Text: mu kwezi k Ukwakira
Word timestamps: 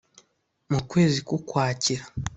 mu 0.71 0.79
kwezi 0.89 1.17
k 1.27 1.29
Ukwakira 1.37 2.03